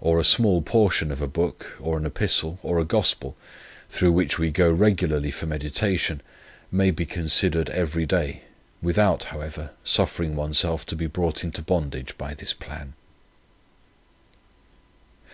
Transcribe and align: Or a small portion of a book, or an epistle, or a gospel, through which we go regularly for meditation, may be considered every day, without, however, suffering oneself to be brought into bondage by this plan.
Or 0.00 0.18
a 0.18 0.24
small 0.24 0.62
portion 0.62 1.12
of 1.12 1.20
a 1.20 1.26
book, 1.28 1.76
or 1.78 1.98
an 1.98 2.06
epistle, 2.06 2.58
or 2.62 2.78
a 2.80 2.86
gospel, 2.86 3.36
through 3.90 4.12
which 4.12 4.38
we 4.38 4.50
go 4.50 4.72
regularly 4.72 5.30
for 5.30 5.44
meditation, 5.44 6.22
may 6.72 6.90
be 6.90 7.04
considered 7.04 7.68
every 7.68 8.06
day, 8.06 8.44
without, 8.80 9.24
however, 9.24 9.72
suffering 9.84 10.34
oneself 10.36 10.86
to 10.86 10.96
be 10.96 11.06
brought 11.06 11.44
into 11.44 11.60
bondage 11.60 12.16
by 12.16 12.32
this 12.32 12.54
plan. 12.54 12.94